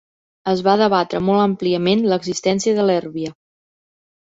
[0.53, 3.37] Es va debatre molt àmpliament l'existència de l'èrbia.